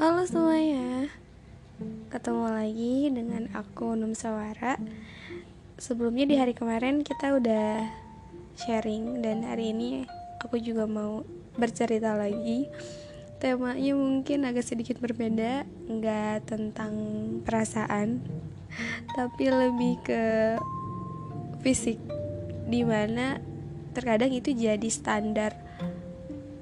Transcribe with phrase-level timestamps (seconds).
[0.00, 1.12] Halo semuanya.
[2.08, 4.80] Ketemu lagi dengan aku Num Sawara
[5.76, 7.84] Sebelumnya di hari kemarin kita udah
[8.56, 10.08] sharing Dan hari ini
[10.40, 11.20] aku juga mau
[11.60, 12.64] bercerita lagi.
[13.44, 16.96] Temanya mungkin agak sedikit berbeda Nggak tentang
[17.44, 18.24] perasaan
[19.12, 20.24] Tapi lebih ke
[21.60, 22.00] fisik
[22.72, 23.36] Di mana
[23.92, 25.52] terkadang itu jadi standar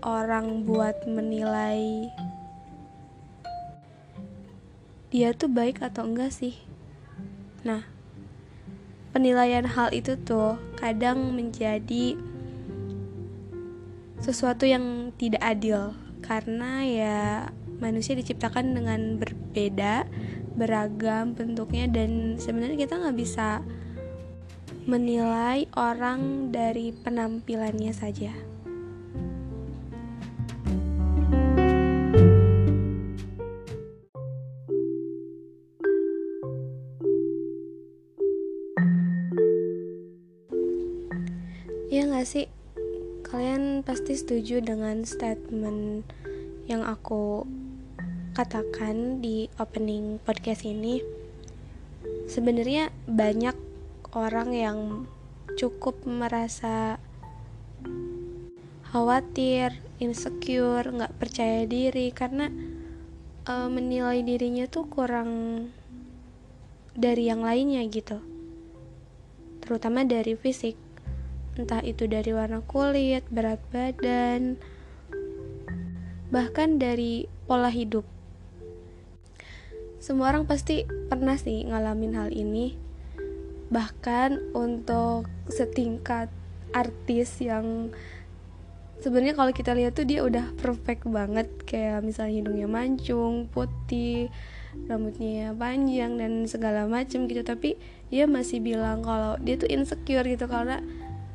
[0.02, 2.11] orang buat menilai
[5.09, 6.57] dia tuh baik atau enggak sih
[7.65, 7.85] nah
[9.12, 12.15] penilaian hal itu tuh kadang menjadi
[14.21, 17.19] sesuatu yang tidak adil karena ya
[17.79, 20.05] manusia diciptakan dengan berbeda
[20.59, 23.62] beragam bentuknya dan sebenarnya kita nggak bisa
[24.89, 28.48] menilai orang dari penampilannya saja.
[41.89, 42.44] Iya gak sih?
[43.25, 46.05] Kalian pasti setuju dengan statement
[46.69, 47.48] yang aku
[48.36, 51.00] katakan di opening podcast ini.
[52.28, 53.56] Sebenarnya banyak
[54.12, 54.78] orang yang
[55.56, 57.00] cukup merasa
[58.92, 62.52] khawatir, insecure, nggak percaya diri karena
[63.48, 65.33] uh, menilai dirinya tuh kurang
[66.92, 68.20] dari yang lainnya gitu.
[69.64, 70.88] Terutama dari fisik
[71.59, 74.55] entah itu dari warna kulit, berat badan,
[76.31, 78.06] bahkan dari pola hidup.
[79.98, 82.79] Semua orang pasti pernah sih ngalamin hal ini.
[83.69, 86.31] Bahkan untuk setingkat
[86.73, 87.91] artis yang
[89.03, 94.31] sebenarnya kalau kita lihat tuh dia udah perfect banget kayak misalnya hidungnya mancung, putih,
[94.86, 97.80] rambutnya panjang dan segala macem gitu tapi
[98.13, 100.80] dia masih bilang kalau dia tuh insecure gitu karena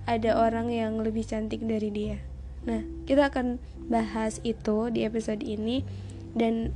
[0.04, 2.18] ada orang yang lebih cantik dari dia.
[2.64, 5.84] Nah, kita akan bahas itu di episode ini.
[6.34, 6.72] Dan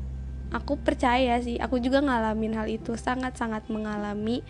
[0.52, 4.44] aku percaya sih, aku juga ngalamin hal itu, sangat-sangat mengalami.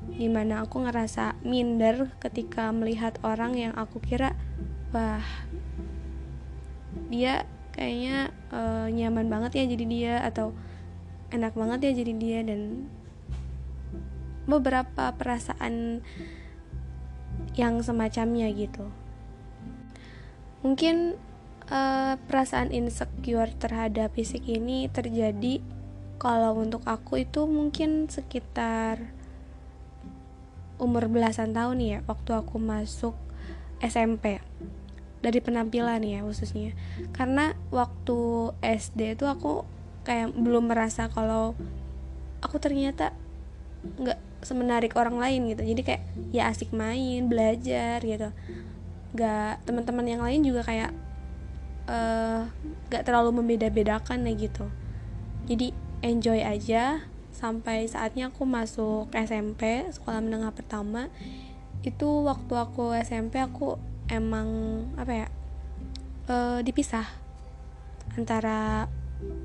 [0.00, 4.32] Di mana aku ngerasa minder ketika melihat orang yang aku kira
[4.96, 5.20] wah
[7.12, 7.44] dia
[7.76, 10.56] kayaknya uh, nyaman banget ya jadi dia atau
[11.30, 12.40] enak banget ya jadi dia.
[12.40, 12.88] Dan
[14.48, 16.00] beberapa perasaan
[17.58, 18.86] yang semacamnya gitu.
[20.60, 21.16] Mungkin
[21.70, 25.64] uh, perasaan insecure terhadap fisik ini terjadi
[26.20, 29.08] kalau untuk aku itu mungkin sekitar
[30.76, 33.16] umur belasan tahun ya waktu aku masuk
[33.80, 34.40] SMP
[35.24, 36.76] dari penampilan ya khususnya.
[37.16, 39.64] Karena waktu SD itu aku
[40.04, 41.56] kayak belum merasa kalau
[42.40, 43.12] aku ternyata
[44.00, 45.62] nggak semenarik orang lain gitu.
[45.64, 46.02] Jadi kayak
[46.32, 48.28] ya asik main belajar gitu.
[49.16, 50.90] Gak teman-teman yang lain juga kayak
[51.90, 52.48] uh,
[52.88, 54.66] gak terlalu membeda-bedakan ya gitu.
[55.48, 61.08] Jadi enjoy aja sampai saatnya aku masuk SMP sekolah menengah pertama.
[61.80, 63.80] Itu waktu aku SMP aku
[64.10, 64.48] emang
[64.98, 65.26] apa ya
[66.28, 67.06] uh, dipisah
[68.16, 68.88] antara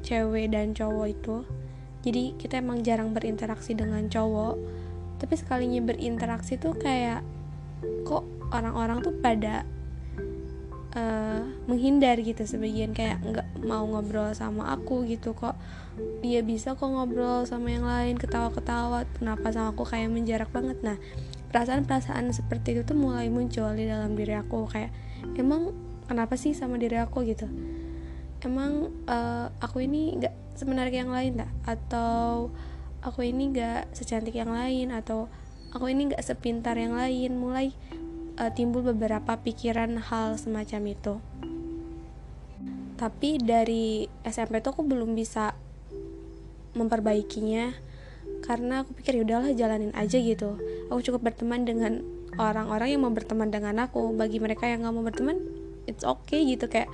[0.04, 1.38] cewek dan cowok itu.
[2.06, 4.85] Jadi kita emang jarang berinteraksi dengan cowok
[5.26, 7.26] tapi sekalinya berinteraksi tuh kayak
[8.06, 8.22] kok
[8.54, 9.66] orang-orang tuh pada
[10.94, 12.94] uh, menghindar gitu sebagian.
[12.94, 15.58] Kayak nggak mau ngobrol sama aku gitu kok
[16.22, 20.78] dia bisa kok ngobrol sama yang lain ketawa-ketawa kenapa sama aku kayak menjarak banget.
[20.86, 21.02] Nah
[21.50, 24.70] perasaan-perasaan seperti itu tuh mulai muncul di dalam diri aku.
[24.70, 24.94] Kayak
[25.42, 25.74] emang
[26.06, 27.26] kenapa sih sama diri aku?
[27.26, 27.50] gitu.
[28.46, 32.54] Emang uh, aku ini nggak semenarik yang lain tak atau
[33.06, 35.30] aku ini gak secantik yang lain atau
[35.70, 37.38] aku ini gak sepintar yang lain.
[37.38, 37.70] Mulai
[38.42, 41.14] uh, timbul beberapa pikiran hal semacam itu.
[42.98, 45.54] Tapi dari SMP tuh aku belum bisa
[46.74, 47.72] memperbaikinya
[48.42, 50.58] karena aku pikir ya udahlah jalanin aja gitu.
[50.90, 52.02] Aku cukup berteman dengan
[52.42, 54.18] orang-orang yang mau berteman dengan aku.
[54.18, 55.38] Bagi mereka yang nggak mau berteman
[55.86, 56.66] it's okay gitu.
[56.66, 56.90] Kayak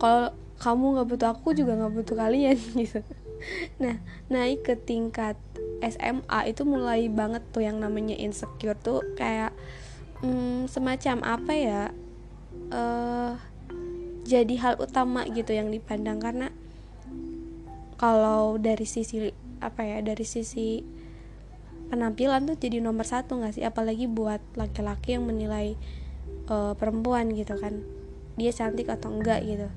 [0.00, 3.04] kalau kamu nggak butuh aku juga nggak butuh kalian gitu
[3.82, 4.00] nah
[4.32, 5.36] naik ke tingkat
[5.84, 9.52] SMA itu mulai banget tuh yang namanya insecure tuh kayak
[10.24, 11.82] hmm, semacam apa ya
[12.72, 13.36] uh,
[14.26, 16.18] jadi hal utama gitu yang dipandang.
[16.18, 16.50] Karena
[17.96, 19.30] kalau dari sisi
[19.62, 20.84] apa ya dari sisi
[21.88, 23.64] penampilan tuh jadi nomor satu nggak sih?
[23.64, 25.78] Apalagi buat laki-laki yang menilai
[26.50, 27.86] uh, perempuan gitu kan.
[28.36, 29.70] Dia cantik atau enggak gitu.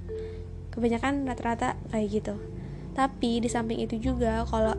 [0.74, 2.36] Kebanyakan rata-rata kayak gitu
[2.94, 4.76] tapi di samping itu juga kalau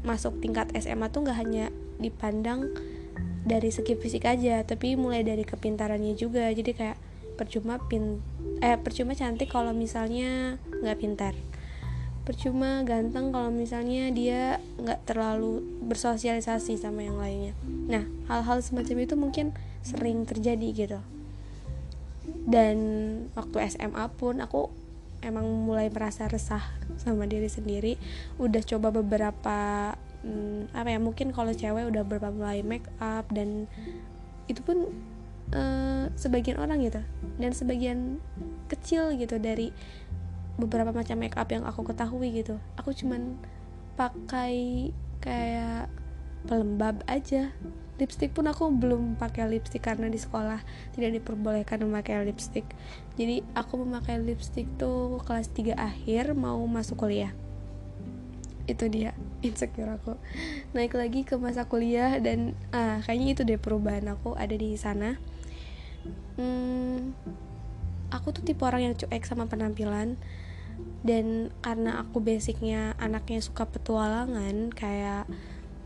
[0.00, 1.66] masuk tingkat SMA tuh nggak hanya
[2.00, 2.72] dipandang
[3.44, 6.48] dari segi fisik aja tapi mulai dari kepintarannya juga.
[6.52, 6.98] Jadi kayak
[7.40, 8.20] percuma pin
[8.60, 11.34] eh percuma cantik kalau misalnya nggak pintar.
[12.24, 17.56] Percuma ganteng kalau misalnya dia nggak terlalu bersosialisasi sama yang lainnya.
[17.64, 19.46] Nah hal-hal semacam itu mungkin
[19.80, 21.00] sering terjadi gitu.
[22.44, 22.76] Dan
[23.32, 24.68] waktu SMA pun aku
[25.20, 26.62] emang mulai merasa resah
[26.96, 27.96] sama diri sendiri
[28.40, 29.92] udah coba beberapa
[30.24, 33.68] hmm, apa ya mungkin kalau cewek udah beberapa mulai make up dan
[34.48, 34.90] itu pun
[35.54, 37.00] uh, sebagian orang gitu
[37.38, 38.18] dan sebagian
[38.66, 39.70] kecil gitu dari
[40.60, 42.60] beberapa macam make up yang aku ketahui gitu.
[42.76, 43.40] Aku cuman
[43.96, 44.90] pakai
[45.24, 45.88] kayak
[46.44, 47.52] pelembab aja
[48.00, 50.64] lipstick pun aku belum pakai lipstick karena di sekolah
[50.96, 52.64] tidak diperbolehkan memakai lipstick.
[53.20, 57.36] Jadi aku memakai lipstick tuh kelas 3 akhir mau masuk kuliah.
[58.64, 59.12] Itu dia
[59.46, 60.16] insecure aku.
[60.72, 65.20] Naik lagi ke masa kuliah dan ah kayaknya itu deh perubahan aku ada di sana.
[66.40, 67.12] Hmm,
[68.08, 70.16] aku tuh tipe orang yang cuek sama penampilan
[71.04, 75.28] dan karena aku basicnya anaknya suka petualangan kayak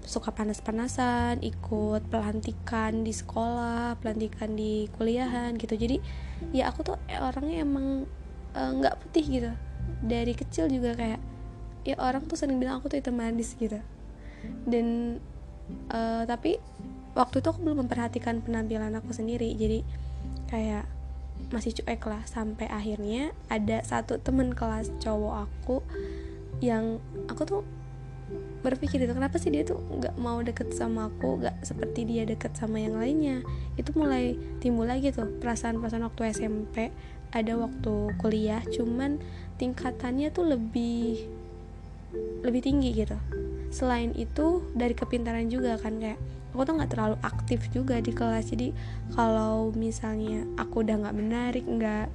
[0.04, 5.74] suka panas-panasan ikut pelantikan di sekolah pelantikan di kuliahan gitu.
[5.74, 6.00] Jadi
[6.52, 8.04] ya aku tuh orangnya emang
[8.52, 9.52] eh, nggak uh, putih gitu.
[10.04, 11.20] Dari kecil juga kayak
[11.84, 13.80] ya orang tuh sering bilang aku tuh hitam manis gitu.
[14.68, 15.18] Dan
[15.88, 16.60] uh, tapi
[17.16, 19.56] waktu itu aku belum memperhatikan penampilan aku sendiri.
[19.56, 19.80] Jadi
[20.52, 20.84] kayak
[21.48, 22.22] masih cuek lah.
[22.28, 25.76] Sampai akhirnya ada satu temen kelas cowok aku
[26.60, 27.62] yang aku tuh
[28.65, 32.56] berpikir itu kenapa sih dia tuh nggak mau deket sama aku nggak seperti dia deket
[32.56, 33.44] sama yang lainnya?
[33.76, 36.88] Itu mulai timbul lagi tuh perasaan-perasaan waktu SMP
[37.35, 39.21] ada waktu kuliah cuman
[39.61, 41.29] tingkatannya tuh lebih
[42.41, 43.21] lebih tinggi gitu.
[43.69, 46.17] Selain itu dari kepintaran juga kan kayak
[46.56, 48.71] aku tuh nggak terlalu aktif juga di kelas jadi
[49.19, 52.06] kalau misalnya aku udah nggak menarik nggak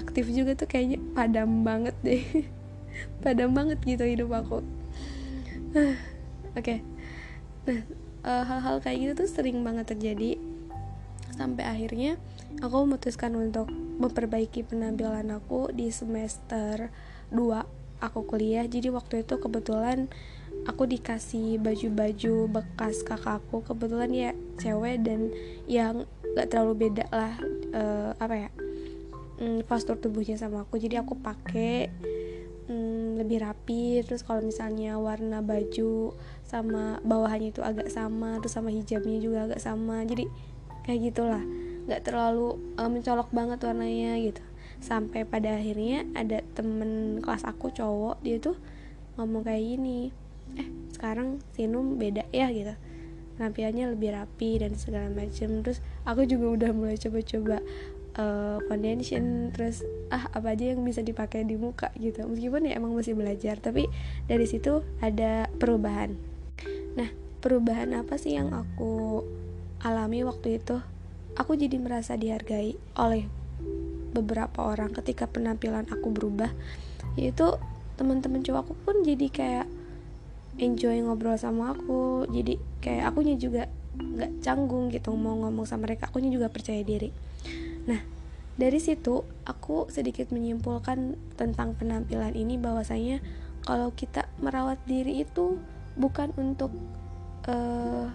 [0.00, 2.24] aktif juga tuh kayaknya padam banget deh.
[3.20, 4.64] Padam banget gitu hidup aku
[6.56, 6.56] oke.
[6.56, 6.80] Okay.
[7.68, 7.84] nah
[8.24, 10.40] uh, hal-hal kayak gitu tuh sering banget terjadi.
[11.36, 12.16] Sampai akhirnya
[12.64, 13.68] aku memutuskan untuk
[14.00, 16.88] memperbaiki penampilan aku di semester
[17.28, 18.64] 2 aku kuliah.
[18.64, 20.08] Jadi waktu itu kebetulan
[20.64, 25.28] aku dikasih baju-baju bekas kakakku kebetulan ya cewek dan
[25.68, 27.36] yang gak terlalu beda lah
[27.76, 28.50] uh, apa ya
[29.44, 30.80] um, postur tubuhnya sama aku.
[30.80, 31.92] Jadi aku pakai
[33.16, 36.12] lebih rapi terus kalau misalnya warna baju
[36.46, 40.04] sama bawahannya itu agak sama terus sama hijabnya juga agak sama.
[40.04, 40.28] Jadi
[40.86, 41.42] kayak gitulah.
[41.86, 44.42] Nggak terlalu uh, mencolok banget warnanya gitu.
[44.78, 48.54] Sampai pada akhirnya ada temen kelas aku cowok dia tuh
[49.16, 50.12] ngomong kayak gini
[50.60, 52.76] eh sekarang Sinum beda ya gitu.
[53.36, 57.60] Penampilannya lebih rapi dan segala macam terus aku juga udah mulai coba-coba
[58.16, 62.24] uh, foundation terus ah apa aja yang bisa dipakai di muka gitu.
[62.26, 63.86] Meskipun ya emang masih belajar tapi
[64.26, 66.16] dari situ ada perubahan.
[66.96, 67.08] Nah
[67.44, 69.22] perubahan apa sih yang aku
[69.84, 70.80] alami waktu itu?
[71.36, 73.28] Aku jadi merasa dihargai oleh
[74.16, 76.48] beberapa orang ketika penampilan aku berubah.
[77.20, 77.60] Yaitu
[78.00, 79.66] teman-teman cowokku pun jadi kayak
[80.56, 82.24] enjoy ngobrol sama aku.
[82.32, 86.08] Jadi kayak akunya juga nggak canggung gitu mau ngomong sama mereka.
[86.08, 87.12] Akunya juga percaya diri.
[87.84, 88.15] Nah
[88.56, 93.20] dari situ aku sedikit menyimpulkan tentang penampilan ini bahwasanya
[93.68, 95.60] kalau kita merawat diri itu
[95.92, 96.72] bukan untuk
[97.44, 98.08] uh,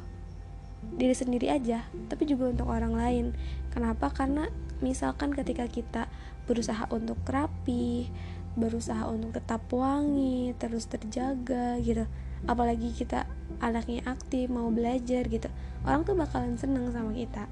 [0.98, 3.26] diri sendiri aja tapi juga untuk orang lain.
[3.70, 4.10] Kenapa?
[4.10, 4.50] Karena
[4.82, 6.10] misalkan ketika kita
[6.50, 8.10] berusaha untuk rapi
[8.58, 12.04] berusaha untuk tetap wangi terus terjaga gitu
[12.44, 13.24] apalagi kita
[13.64, 15.48] anaknya aktif mau belajar gitu
[15.86, 17.46] orang tuh bakalan seneng sama kita.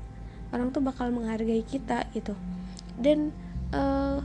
[0.49, 2.33] Orang tuh bakal menghargai kita gitu
[2.99, 3.31] dan
[3.71, 4.21] uh,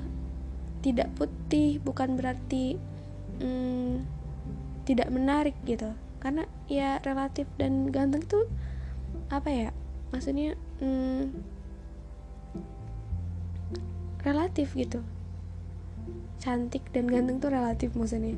[0.84, 2.76] tidak putih bukan berarti
[3.40, 4.04] um,
[4.84, 5.94] tidak menarik gitu.
[6.20, 8.44] Karena ya relatif dan ganteng tuh
[9.32, 9.70] apa ya
[10.12, 11.32] maksudnya um,
[14.20, 15.00] relatif gitu.
[16.42, 18.36] Cantik dan ganteng tuh relatif maksudnya.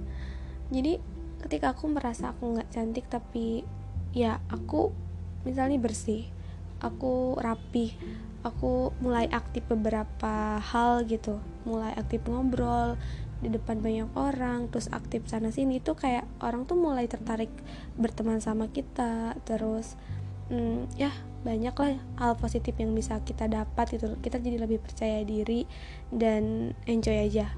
[0.70, 0.98] Jadi
[1.42, 3.62] ketika aku merasa aku nggak cantik tapi
[4.10, 4.90] ya aku
[5.46, 6.26] misalnya bersih
[6.82, 7.94] aku rapi
[8.46, 11.42] aku mulai aktif beberapa hal gitu.
[11.66, 12.94] Mulai aktif ngobrol
[13.42, 17.50] di depan banyak orang terus aktif sana sini tuh kayak orang tuh mulai tertarik
[17.98, 19.34] berteman sama kita.
[19.42, 19.98] Terus
[20.48, 21.10] hmm, ya
[21.42, 24.14] banyak lah hal positif yang bisa kita dapat gitu.
[24.22, 25.66] Kita jadi lebih percaya diri
[26.14, 27.50] dan enjoy aja.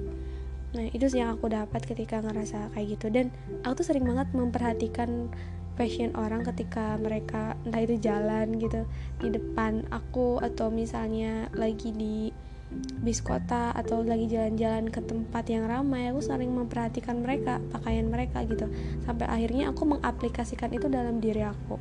[0.76, 3.08] Nah itu sih yang aku dapat ketika ngerasa kayak gitu.
[3.08, 3.32] Dan
[3.64, 5.32] aku tuh sering banget memperhatikan
[5.78, 8.82] passion orang ketika mereka entah itu jalan gitu
[9.22, 12.34] di depan aku atau misalnya lagi di
[13.00, 18.44] bis kota atau lagi jalan-jalan ke tempat yang ramai aku sering memperhatikan mereka pakaian mereka
[18.44, 18.68] gitu.
[19.08, 21.80] Sampai akhirnya aku mengaplikasikan itu dalam diri aku.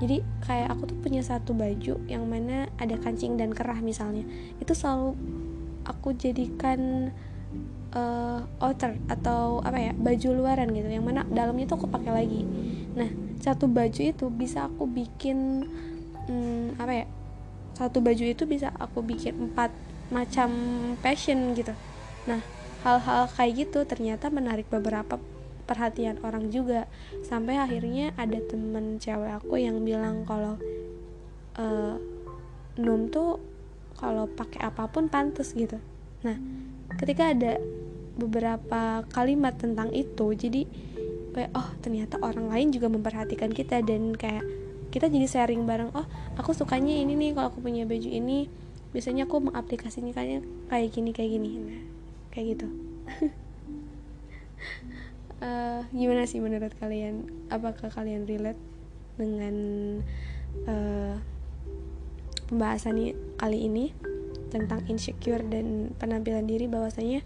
[0.00, 4.24] Jadi kayak aku tuh punya satu baju yang mana ada kancing dan kerah misalnya.
[4.56, 5.16] Itu selalu
[5.84, 7.12] aku jadikan
[7.96, 12.42] uh, outer atau apa ya baju luaran gitu yang mana dalamnya tuh aku pakai lagi.
[12.92, 13.08] Nah
[13.40, 15.64] satu baju itu bisa aku bikin
[16.28, 17.06] hmm, apa ya
[17.76, 19.72] satu baju itu bisa aku bikin empat
[20.12, 20.50] macam
[21.00, 21.72] passion gitu.
[22.28, 22.40] Nah
[22.84, 25.18] hal-hal kayak gitu ternyata menarik beberapa
[25.66, 26.86] perhatian orang juga.
[27.26, 30.60] Sampai akhirnya ada temen cewek aku yang bilang kalau
[31.58, 31.96] uh,
[32.76, 33.40] Num tuh
[33.96, 35.80] kalau pakai apa pun pantas gitu.
[36.24, 36.36] Nah
[36.96, 37.60] ketika ada
[38.16, 40.32] beberapa kalimat tentang itu.
[40.32, 40.66] Jadi
[41.36, 43.84] kayak oh ternyata orang lain juga memperhatikan kita.
[43.84, 44.44] Dan kayak
[44.90, 46.06] kita jadi sharing bareng oh
[46.40, 48.48] aku sukanya ini nih kalau aku punya baju ini
[48.96, 51.50] biasanya aku mengaplikasinya kayak gini kayak gini.
[51.60, 51.82] Nah
[52.36, 52.68] kayak gitu.
[55.40, 57.28] Uh, gimana sih menurut kalian?
[57.48, 58.60] Apakah kalian relate
[59.16, 59.56] dengan
[60.68, 61.16] uh,
[62.52, 63.96] pembahasan kali ini
[64.52, 67.24] tentang insecure dan penampilan diri bahwasanya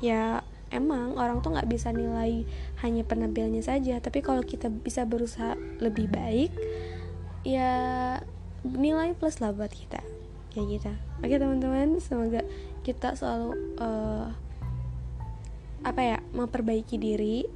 [0.00, 0.40] ya
[0.70, 2.46] emang orang tuh nggak bisa nilai
[2.80, 3.98] hanya penampilannya saja.
[4.00, 6.50] Tapi kalau kita bisa berusaha lebih baik
[7.44, 7.72] ya
[8.64, 10.00] nilai plus lah buat kita.
[10.50, 10.92] Kayak gitu.
[11.22, 12.42] Oke teman-teman semoga
[12.82, 14.32] kita selalu uh,
[15.84, 17.46] apa ya memperbaiki diri.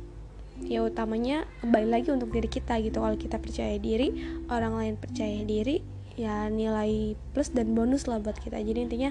[0.63, 3.03] Ya utamanya kembali lagi untuk diri kita gitu.
[3.03, 4.15] Kalau kita percaya diri
[4.47, 5.83] orang lain percaya diri
[6.15, 8.63] ya nilai plus dan bonus lah buat kita.
[8.63, 9.11] Jadi intinya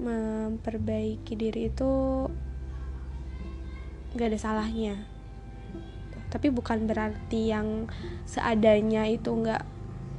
[0.00, 1.90] memperbaiki diri itu
[4.14, 4.94] nggak ada salahnya.
[6.30, 7.90] Tapi bukan berarti yang
[8.26, 9.66] seadanya itu nggak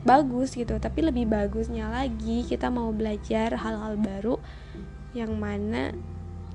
[0.03, 0.75] bagus gitu.
[0.77, 4.35] Tapi lebih bagusnya lagi kita mau belajar hal-hal baru
[5.11, 5.91] yang mana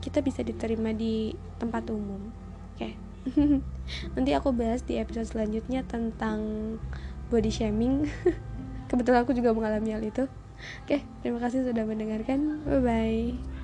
[0.01, 2.21] kita bisa diterima di tempat umum.
[2.77, 2.93] Oke.
[2.93, 2.93] Okay.
[4.15, 6.39] nanti aku bahas di episode selanjutnya tentang
[7.33, 8.07] body shaming.
[8.91, 10.31] Kebetulan aku juga mengalami hal itu.
[10.85, 12.65] Oke terima kasih sudah mendengarkan.
[12.65, 13.56] Bye bye